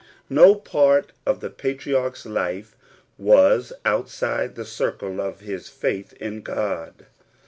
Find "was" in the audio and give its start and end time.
3.19-3.71